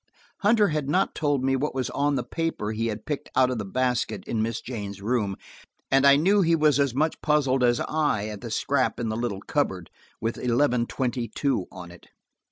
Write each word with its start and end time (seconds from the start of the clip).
Hunter 0.39 0.69
had 0.69 0.89
not 0.89 1.13
told 1.13 1.43
me 1.43 1.55
what 1.55 1.75
was 1.75 1.91
on 1.91 2.15
the 2.15 2.23
paper 2.23 2.71
he 2.71 2.87
had 2.87 3.05
picked 3.05 3.29
out 3.35 3.51
of 3.51 3.59
the 3.59 3.65
basket 3.65 4.23
in 4.25 4.41
Miss 4.41 4.59
Jane's 4.59 4.99
room, 4.99 5.35
and 5.91 6.07
I 6.07 6.15
knew 6.15 6.41
he 6.41 6.55
was 6.55 6.79
as 6.79 6.95
much 6.95 7.21
puzzled 7.21 7.63
as 7.63 7.79
I 7.81 8.25
at 8.29 8.41
the 8.41 8.49
scrap 8.49 8.99
in 8.99 9.09
the 9.09 9.15
little 9.15 9.41
cupboard, 9.41 9.91
with 10.19 10.39
eleven 10.39 10.87
twenty 10.87 11.27
two 11.27 11.67
on 11.71 11.91
it. 11.91 12.07